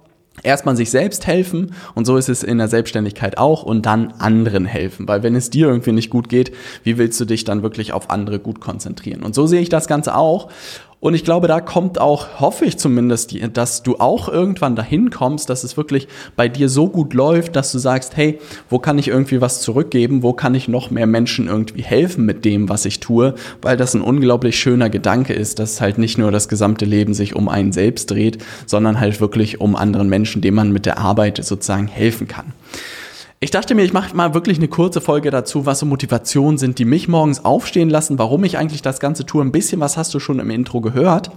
erstmal 0.43 0.75
sich 0.75 0.91
selbst 0.91 1.25
helfen 1.25 1.73
und 1.95 2.05
so 2.05 2.15
ist 2.15 2.29
es 2.29 2.43
in 2.43 2.59
der 2.59 2.67
Selbstständigkeit 2.67 3.39
auch 3.39 3.63
und 3.63 3.85
dann 3.85 4.13
anderen 4.19 4.65
helfen, 4.65 5.07
weil 5.07 5.23
wenn 5.23 5.35
es 5.35 5.49
dir 5.49 5.67
irgendwie 5.67 5.91
nicht 5.91 6.09
gut 6.09 6.29
geht, 6.29 6.51
wie 6.83 6.99
willst 6.99 7.19
du 7.19 7.25
dich 7.25 7.43
dann 7.43 7.63
wirklich 7.63 7.91
auf 7.91 8.09
andere 8.11 8.37
gut 8.37 8.59
konzentrieren? 8.59 9.23
Und 9.23 9.33
so 9.33 9.47
sehe 9.47 9.61
ich 9.61 9.69
das 9.69 9.87
Ganze 9.87 10.15
auch 10.15 10.49
und 10.99 11.13
ich 11.13 11.23
glaube, 11.23 11.47
da 11.47 11.61
kommt 11.61 11.99
auch, 11.99 12.39
hoffe 12.39 12.65
ich 12.65 12.77
zumindest, 12.77 13.35
dass 13.53 13.83
du 13.83 13.97
auch 13.97 14.29
irgendwann 14.29 14.75
dahin 14.75 15.11
kommst, 15.11 15.47
dass 15.47 15.63
es 15.63 15.77
wirklich 15.77 16.07
bei 16.35 16.49
dir 16.49 16.69
so 16.69 16.89
gut 16.89 17.13
läuft, 17.13 17.55
dass 17.55 17.71
du 17.71 17.77
sagst, 17.77 18.17
hey, 18.17 18.39
wo 18.69 18.79
kann 18.79 18.97
ich 18.97 19.07
irgendwie 19.07 19.39
was 19.39 19.61
zurückgeben? 19.61 20.23
Wo 20.23 20.33
kann 20.33 20.55
ich 20.55 20.67
noch 20.67 20.89
mehr 20.89 21.05
Menschen 21.05 21.47
irgendwie 21.47 21.83
helfen 21.83 22.25
mit 22.25 22.45
dem, 22.45 22.67
was 22.67 22.85
ich 22.85 22.99
tue? 22.99 23.35
Weil 23.61 23.77
das 23.77 23.93
ein 23.93 24.01
unglaublich 24.01 24.57
schöner 24.57 24.89
Gedanke 24.89 25.33
ist, 25.33 25.59
dass 25.59 25.81
halt 25.81 25.99
nicht 25.99 26.17
nur 26.17 26.31
das 26.31 26.49
gesamte 26.49 26.85
Leben 26.85 27.13
sich 27.13 27.35
um 27.35 27.47
einen 27.47 27.73
selbst 27.73 28.09
dreht, 28.09 28.43
sondern 28.65 28.99
halt 28.99 29.21
wirklich 29.21 29.61
um 29.61 29.75
anderen 29.75 30.09
Menschen, 30.09 30.41
denen 30.41 30.55
man 30.55 30.71
mit 30.71 30.87
der 30.87 30.97
Arbeit 30.97 31.43
sozusagen 31.43 31.87
helfen 31.87 32.27
kann. 32.27 32.53
Ich 33.39 33.51
dachte 33.51 33.75
mir, 33.75 33.83
ich 33.83 33.93
mache 33.93 34.15
mal 34.15 34.33
wirklich 34.33 34.57
eine 34.57 34.67
kurze 34.67 34.99
Folge 34.99 35.29
dazu, 35.29 35.67
was 35.67 35.77
so 35.77 35.85
Motivationen 35.85 36.57
sind, 36.57 36.79
die 36.79 36.85
mich 36.85 37.07
morgens 37.07 37.45
aufstehen 37.45 37.87
lassen, 37.87 38.17
warum 38.17 38.43
ich 38.43 38.57
eigentlich 38.57 38.81
das 38.81 38.99
Ganze 38.99 39.27
tue. 39.27 39.43
Ein 39.43 39.51
bisschen 39.51 39.79
was 39.79 39.95
hast 39.95 40.11
du 40.15 40.19
schon 40.19 40.39
im 40.39 40.49
Intro 40.49 40.81
gehört. 40.81 41.29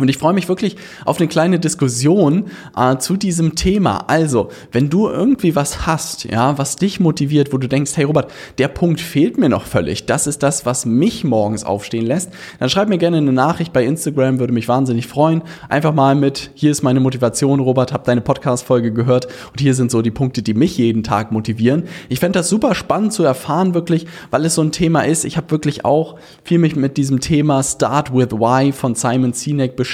Und 0.00 0.08
ich 0.08 0.18
freue 0.18 0.32
mich 0.32 0.48
wirklich 0.48 0.76
auf 1.04 1.18
eine 1.18 1.28
kleine 1.28 1.58
Diskussion 1.58 2.46
äh, 2.76 2.96
zu 2.98 3.16
diesem 3.16 3.54
Thema. 3.54 4.08
Also, 4.08 4.50
wenn 4.72 4.90
du 4.90 5.08
irgendwie 5.08 5.54
was 5.56 5.86
hast, 5.86 6.24
ja, 6.24 6.58
was 6.58 6.76
dich 6.76 7.00
motiviert, 7.00 7.52
wo 7.52 7.58
du 7.58 7.68
denkst, 7.68 7.92
hey 7.96 8.04
Robert, 8.04 8.30
der 8.58 8.68
Punkt 8.68 9.00
fehlt 9.00 9.38
mir 9.38 9.48
noch 9.48 9.64
völlig. 9.64 10.06
Das 10.06 10.26
ist 10.26 10.42
das, 10.42 10.66
was 10.66 10.86
mich 10.86 11.24
morgens 11.24 11.64
aufstehen 11.64 12.06
lässt. 12.06 12.30
Dann 12.58 12.70
schreib 12.70 12.88
mir 12.88 12.98
gerne 12.98 13.18
eine 13.18 13.32
Nachricht 13.32 13.72
bei 13.72 13.84
Instagram, 13.84 14.38
würde 14.38 14.52
mich 14.52 14.68
wahnsinnig 14.68 15.06
freuen. 15.06 15.42
Einfach 15.68 15.94
mal 15.94 16.14
mit, 16.14 16.50
hier 16.54 16.70
ist 16.70 16.82
meine 16.82 17.00
Motivation, 17.00 17.60
Robert, 17.60 17.92
hab 17.92 18.04
deine 18.04 18.20
Podcast-Folge 18.20 18.92
gehört 18.92 19.26
und 19.50 19.60
hier 19.60 19.74
sind 19.74 19.90
so 19.90 20.02
die 20.02 20.10
Punkte, 20.10 20.42
die 20.42 20.54
mich 20.54 20.78
jeden 20.78 21.02
Tag 21.02 21.32
motivieren. 21.32 21.84
Ich 22.08 22.20
fände 22.20 22.38
das 22.38 22.48
super 22.48 22.74
spannend 22.74 23.12
zu 23.12 23.24
erfahren, 23.24 23.74
wirklich, 23.74 24.06
weil 24.30 24.44
es 24.44 24.54
so 24.54 24.62
ein 24.62 24.72
Thema 24.72 25.02
ist. 25.02 25.24
Ich 25.24 25.36
habe 25.36 25.50
wirklich 25.50 25.84
auch 25.84 26.16
viel 26.44 26.58
mich 26.58 26.76
mit 26.76 26.96
diesem 26.96 27.20
Thema 27.20 27.62
Start 27.62 28.14
with 28.14 28.32
Why 28.32 28.72
von 28.72 28.94
Simon 28.94 29.32
Sinek 29.32 29.76
beschäftigt, 29.76 29.89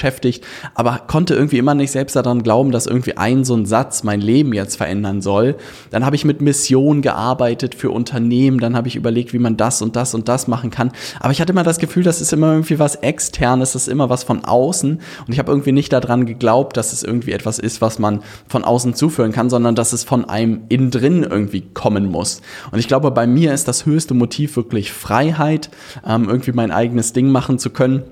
aber 0.75 1.01
konnte 1.07 1.33
irgendwie 1.35 1.57
immer 1.57 1.75
nicht 1.75 1.91
selbst 1.91 2.15
daran 2.15 2.43
glauben, 2.43 2.71
dass 2.71 2.85
irgendwie 2.85 3.17
ein 3.17 3.43
so 3.43 3.55
ein 3.55 3.65
Satz 3.65 4.03
mein 4.03 4.21
Leben 4.21 4.53
jetzt 4.53 4.75
verändern 4.75 5.21
soll. 5.21 5.55
Dann 5.91 6.05
habe 6.05 6.15
ich 6.15 6.25
mit 6.25 6.41
Mission 6.41 7.01
gearbeitet 7.01 7.75
für 7.75 7.91
Unternehmen, 7.91 8.59
dann 8.59 8.75
habe 8.75 8.87
ich 8.87 8.95
überlegt, 8.95 9.33
wie 9.33 9.39
man 9.39 9.57
das 9.57 9.81
und 9.81 9.95
das 9.95 10.13
und 10.13 10.27
das 10.27 10.47
machen 10.47 10.69
kann. 10.69 10.91
Aber 11.19 11.31
ich 11.31 11.41
hatte 11.41 11.53
immer 11.53 11.63
das 11.63 11.79
Gefühl, 11.79 12.03
das 12.03 12.21
ist 12.21 12.33
immer 12.33 12.51
irgendwie 12.51 12.79
was 12.79 12.95
externes, 12.95 13.73
das 13.73 13.83
ist 13.83 13.87
immer 13.87 14.09
was 14.09 14.23
von 14.23 14.43
außen 14.45 14.91
und 14.91 15.33
ich 15.33 15.39
habe 15.39 15.51
irgendwie 15.51 15.71
nicht 15.71 15.93
daran 15.93 16.25
geglaubt, 16.25 16.77
dass 16.77 16.93
es 16.93 17.03
irgendwie 17.03 17.31
etwas 17.31 17.59
ist, 17.59 17.81
was 17.81 17.99
man 17.99 18.21
von 18.47 18.63
außen 18.63 18.93
zuführen 18.93 19.31
kann, 19.31 19.49
sondern 19.49 19.75
dass 19.75 19.93
es 19.93 20.03
von 20.03 20.25
einem 20.25 20.61
innen 20.69 20.91
drin 20.91 21.23
irgendwie 21.23 21.61
kommen 21.61 22.05
muss. 22.05 22.41
Und 22.71 22.79
ich 22.79 22.87
glaube, 22.87 23.11
bei 23.11 23.27
mir 23.27 23.53
ist 23.53 23.67
das 23.67 23.85
höchste 23.85 24.13
Motiv 24.13 24.55
wirklich 24.55 24.91
Freiheit, 24.91 25.69
ähm, 26.05 26.29
irgendwie 26.29 26.51
mein 26.51 26.71
eigenes 26.71 27.13
Ding 27.13 27.29
machen 27.29 27.59
zu 27.59 27.69
können 27.69 28.03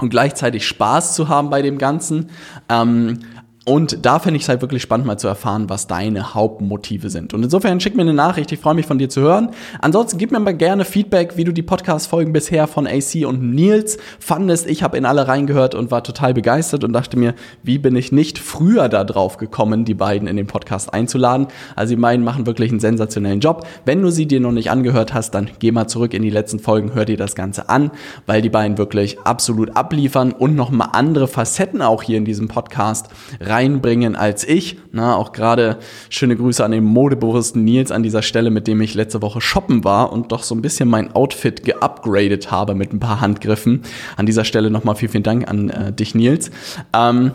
und 0.00 0.10
gleichzeitig 0.10 0.66
Spaß 0.66 1.14
zu 1.14 1.28
haben 1.28 1.50
bei 1.50 1.62
dem 1.62 1.78
Ganzen. 1.78 2.30
Ähm, 2.68 3.20
und 3.68 4.06
da 4.06 4.20
finde 4.20 4.36
ich 4.36 4.44
es 4.44 4.48
halt 4.48 4.60
wirklich 4.60 4.80
spannend, 4.80 5.08
mal 5.08 5.16
zu 5.16 5.26
erfahren, 5.26 5.68
was 5.68 5.88
deine 5.88 6.34
Hauptmotive 6.34 7.10
sind. 7.10 7.34
Und 7.34 7.42
insofern 7.42 7.80
schick 7.80 7.96
mir 7.96 8.02
eine 8.02 8.14
Nachricht, 8.14 8.52
ich 8.52 8.60
freue 8.60 8.74
mich 8.74 8.86
von 8.86 8.96
dir 8.96 9.08
zu 9.08 9.22
hören. 9.22 9.50
Ansonsten 9.80 10.18
gib 10.18 10.30
mir 10.30 10.38
mal 10.38 10.54
gerne 10.54 10.84
Feedback, 10.84 11.36
wie 11.36 11.42
du 11.42 11.50
die 11.50 11.64
Podcast-Folgen 11.64 12.32
bisher 12.32 12.68
von 12.68 12.86
AC 12.86 13.26
und 13.26 13.42
Nils 13.42 13.98
fandest. 14.20 14.68
Ich 14.68 14.84
habe 14.84 14.96
in 14.96 15.04
alle 15.04 15.26
reingehört 15.26 15.74
und 15.74 15.90
war 15.90 16.04
total 16.04 16.32
begeistert 16.32 16.84
und 16.84 16.92
dachte 16.92 17.18
mir, 17.18 17.34
wie 17.64 17.78
bin 17.78 17.96
ich 17.96 18.12
nicht 18.12 18.38
früher 18.38 18.88
da 18.88 19.02
drauf 19.02 19.36
gekommen, 19.36 19.84
die 19.84 19.94
beiden 19.94 20.28
in 20.28 20.36
den 20.36 20.46
Podcast 20.46 20.94
einzuladen. 20.94 21.48
Also 21.74 21.96
die 21.96 22.00
beiden 22.00 22.24
machen 22.24 22.46
wirklich 22.46 22.70
einen 22.70 22.78
sensationellen 22.78 23.40
Job. 23.40 23.66
Wenn 23.84 24.00
du 24.00 24.10
sie 24.10 24.26
dir 24.26 24.38
noch 24.38 24.52
nicht 24.52 24.70
angehört 24.70 25.12
hast, 25.12 25.32
dann 25.32 25.50
geh 25.58 25.72
mal 25.72 25.88
zurück 25.88 26.14
in 26.14 26.22
die 26.22 26.30
letzten 26.30 26.60
Folgen, 26.60 26.94
hör 26.94 27.04
dir 27.04 27.16
das 27.16 27.34
Ganze 27.34 27.68
an, 27.68 27.90
weil 28.26 28.42
die 28.42 28.48
beiden 28.48 28.78
wirklich 28.78 29.18
absolut 29.24 29.76
abliefern 29.76 30.30
und 30.30 30.54
nochmal 30.54 30.90
andere 30.92 31.26
Facetten 31.26 31.82
auch 31.82 32.04
hier 32.04 32.18
in 32.18 32.24
diesem 32.24 32.46
Podcast 32.46 33.08
rein 33.40 33.55
reinbringen 33.56 34.16
als 34.16 34.46
ich. 34.46 34.76
Na, 34.92 35.16
auch 35.16 35.32
gerade 35.32 35.78
schöne 36.10 36.36
Grüße 36.36 36.62
an 36.64 36.72
den 36.72 36.84
modebewussten 36.84 37.64
Nils 37.64 37.90
an 37.90 38.02
dieser 38.02 38.22
Stelle, 38.22 38.50
mit 38.50 38.66
dem 38.66 38.80
ich 38.82 38.94
letzte 38.94 39.22
Woche 39.22 39.40
shoppen 39.40 39.82
war 39.82 40.12
und 40.12 40.30
doch 40.30 40.42
so 40.42 40.54
ein 40.54 40.62
bisschen 40.62 40.88
mein 40.88 41.14
Outfit 41.14 41.64
geupgradet 41.64 42.50
habe 42.50 42.74
mit 42.74 42.92
ein 42.92 43.00
paar 43.00 43.20
Handgriffen. 43.20 43.82
An 44.16 44.26
dieser 44.26 44.44
Stelle 44.44 44.70
nochmal 44.70 44.94
vielen, 44.94 45.12
vielen 45.12 45.24
Dank 45.24 45.48
an 45.48 45.70
äh, 45.70 45.92
dich, 45.92 46.14
Nils. 46.14 46.50
Ähm, 46.94 47.32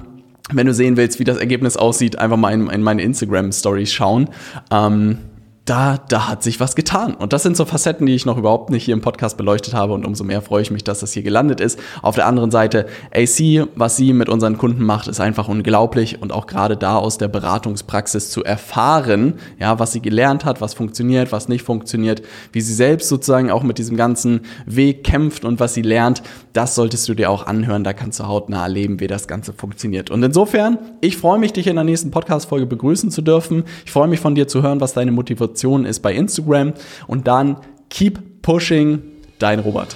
wenn 0.54 0.68
du 0.68 0.74
sehen 0.74 0.98
willst, 0.98 1.20
wie 1.20 1.24
das 1.24 1.38
Ergebnis 1.38 1.78
aussieht, 1.78 2.20
einfach 2.20 2.38
mal 2.38 2.54
in, 2.54 2.70
in 2.70 2.84
meine 2.84 3.02
Instagram-Stories 3.02 3.92
schauen. 3.92 4.30
Ähm, 4.70 5.18
da, 5.66 6.00
da 6.10 6.28
hat 6.28 6.42
sich 6.42 6.60
was 6.60 6.76
getan. 6.76 7.14
Und 7.14 7.34
das 7.34 7.44
sind 7.44 7.56
so 7.56 7.66
Facetten, 7.66 8.08
die 8.08 8.16
ich 8.16 8.26
noch 8.26 8.38
überhaupt 8.38 8.72
nicht 8.72 8.84
hier 8.84 8.96
im 8.96 9.02
Podcast 9.02 9.38
beleuchtet 9.38 9.76
habe. 9.76 9.94
Und 9.94 10.06
umso 10.06 10.24
mehr 10.24 10.42
freue 10.42 10.64
ich 10.64 10.72
mich, 10.72 10.84
dass 10.84 11.02
das 11.02 11.14
hier 11.14 11.22
gelandet 11.22 11.62
ist. 11.62 11.80
Auf 12.02 12.16
der 12.16 12.26
anderen 12.26 12.50
Seite, 12.50 12.88
AC, 13.16 13.68
was 13.76 13.96
sie 13.96 14.12
mit 14.12 14.28
unseren 14.28 14.58
Kunden 14.58 14.84
macht, 14.84 15.08
ist 15.08 15.20
einfach 15.20 15.48
unglaublich. 15.48 16.20
Und 16.20 16.34
auch 16.34 16.48
gerade 16.48 16.78
da 16.78 16.98
aus 16.98 17.20
der 17.20 17.28
Beratungspraxis 17.28 18.32
zu 18.32 18.44
erfahren, 18.44 19.36
ja, 19.60 19.78
was 19.78 19.92
sie 19.92 20.02
gelernt 20.02 20.46
hat, 20.46 20.62
was 20.62 20.74
funktioniert, 20.74 21.32
was 21.32 21.48
nicht 21.48 21.64
funktioniert, 21.64 22.24
wie 22.52 22.62
sie 22.62 22.74
selbst 22.74 23.08
sozusagen 23.08 23.52
auch 23.52 23.62
mit 23.62 23.78
diesem 23.78 23.98
ganzen 23.98 24.42
Weg 24.66 25.04
kämpft 25.04 25.46
und 25.46 25.60
was 25.60 25.76
sie 25.76 25.84
lernt, 25.84 26.24
das 26.54 26.74
solltest 26.74 27.08
du 27.08 27.14
dir 27.14 27.30
auch 27.30 27.46
anhören. 27.46 27.84
Da 27.84 27.94
kannst 27.94 28.20
du 28.20 28.28
hautnah 28.28 28.64
erleben, 28.64 29.00
wie 29.00 29.08
das 29.08 29.28
Ganze 29.28 29.54
funktioniert. 29.54 30.10
Und 30.10 30.24
insofern, 30.24 30.80
ich 31.02 31.18
freue 31.18 31.38
mich, 31.38 31.54
dich 31.54 31.68
in 31.68 31.76
der 31.76 31.86
nächsten 31.86 32.10
Podcast-Folge 32.10 32.66
begrüßen 32.66 33.12
zu 33.12 33.22
dürfen. 33.22 33.64
Ich 33.86 33.92
freue 33.92 34.08
mich 34.08 34.20
von 34.20 34.34
dir 34.34 34.48
zu 34.48 34.64
hören, 34.64 34.82
was 34.82 34.94
deine 34.94 35.12
Motivation 35.12 35.51
ist 35.86 36.00
bei 36.00 36.14
Instagram. 36.14 36.74
Und 37.08 37.28
dann 37.28 37.58
keep 37.90 38.42
pushing, 38.42 39.02
dein 39.40 39.60
Robert. 39.60 39.96